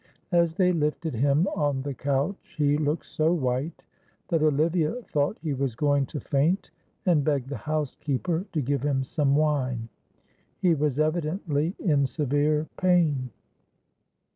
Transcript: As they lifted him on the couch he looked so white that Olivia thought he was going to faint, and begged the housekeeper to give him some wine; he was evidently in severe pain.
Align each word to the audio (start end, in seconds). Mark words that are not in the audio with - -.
As 0.31 0.55
they 0.55 0.71
lifted 0.73 1.13
him 1.13 1.45
on 1.55 1.83
the 1.83 1.93
couch 1.93 2.55
he 2.57 2.75
looked 2.75 3.05
so 3.05 3.31
white 3.31 3.83
that 4.29 4.41
Olivia 4.41 4.93
thought 5.03 5.37
he 5.43 5.53
was 5.53 5.75
going 5.75 6.07
to 6.07 6.19
faint, 6.19 6.71
and 7.05 7.23
begged 7.23 7.49
the 7.49 7.57
housekeeper 7.57 8.47
to 8.51 8.61
give 8.61 8.81
him 8.81 9.03
some 9.03 9.35
wine; 9.35 9.89
he 10.59 10.73
was 10.73 10.97
evidently 10.99 11.75
in 11.77 12.07
severe 12.07 12.65
pain. 12.77 13.29